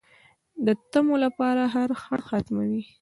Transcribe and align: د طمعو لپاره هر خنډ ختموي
د 0.65 0.67
طمعو 0.91 1.17
لپاره 1.25 1.63
هر 1.73 1.89
خنډ 2.01 2.21
ختموي 2.27 2.81